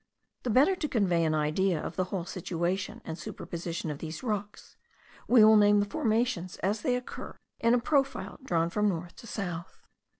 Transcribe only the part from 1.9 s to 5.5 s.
the whole situation and superposition of these rocks, we